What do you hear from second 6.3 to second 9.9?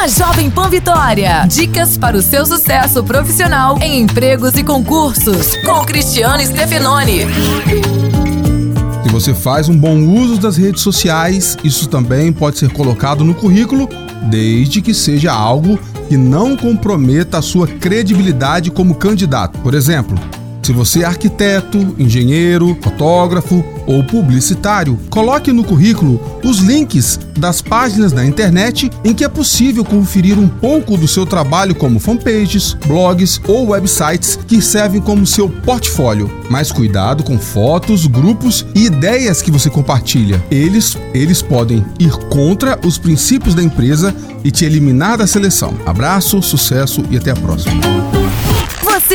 Stefanoni. Se você faz um